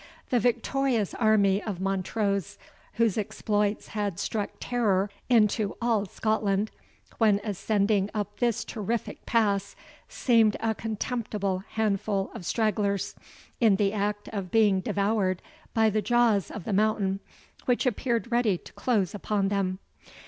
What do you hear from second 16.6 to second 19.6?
the mountain, which appeared ready to close upon